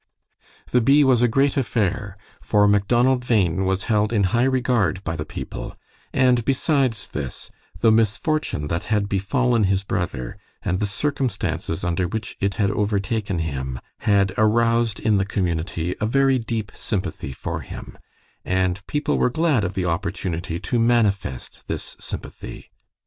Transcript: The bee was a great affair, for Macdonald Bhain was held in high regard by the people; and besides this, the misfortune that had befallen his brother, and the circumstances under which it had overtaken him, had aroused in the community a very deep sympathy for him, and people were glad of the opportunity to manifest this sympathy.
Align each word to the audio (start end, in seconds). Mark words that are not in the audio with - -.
The 0.71 0.81
bee 0.81 1.03
was 1.03 1.21
a 1.21 1.27
great 1.27 1.55
affair, 1.55 2.17
for 2.41 2.67
Macdonald 2.67 3.27
Bhain 3.27 3.65
was 3.65 3.83
held 3.83 4.11
in 4.11 4.23
high 4.33 4.45
regard 4.45 5.03
by 5.03 5.15
the 5.15 5.27
people; 5.27 5.75
and 6.11 6.43
besides 6.43 7.05
this, 7.05 7.51
the 7.81 7.91
misfortune 7.91 8.65
that 8.65 8.85
had 8.85 9.07
befallen 9.07 9.65
his 9.65 9.83
brother, 9.83 10.39
and 10.63 10.79
the 10.79 10.87
circumstances 10.87 11.83
under 11.83 12.07
which 12.07 12.35
it 12.39 12.55
had 12.55 12.71
overtaken 12.71 13.37
him, 13.37 13.79
had 13.99 14.33
aroused 14.39 14.99
in 14.99 15.17
the 15.17 15.23
community 15.23 15.95
a 16.01 16.07
very 16.07 16.39
deep 16.39 16.71
sympathy 16.73 17.31
for 17.31 17.59
him, 17.61 17.95
and 18.43 18.83
people 18.87 19.19
were 19.19 19.29
glad 19.29 19.63
of 19.63 19.75
the 19.75 19.85
opportunity 19.85 20.59
to 20.61 20.79
manifest 20.79 21.67
this 21.67 21.95
sympathy. 21.99 22.71